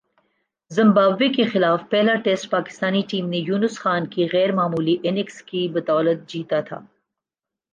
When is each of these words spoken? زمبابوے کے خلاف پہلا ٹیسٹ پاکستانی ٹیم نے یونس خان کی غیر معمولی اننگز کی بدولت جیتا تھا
زمبابوے 0.71 1.27
کے 1.29 1.43
خلاف 1.43 1.81
پہلا 1.89 2.15
ٹیسٹ 2.23 2.49
پاکستانی 2.51 3.01
ٹیم 3.09 3.29
نے 3.29 3.37
یونس 3.37 3.79
خان 3.79 4.07
کی 4.07 4.27
غیر 4.33 4.53
معمولی 4.55 4.97
اننگز 5.03 5.41
کی 5.43 5.67
بدولت 5.67 6.27
جیتا 6.29 6.61
تھا 6.61 6.79